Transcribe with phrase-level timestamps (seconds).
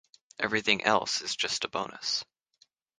[0.39, 2.25] Everything else is just a bonus.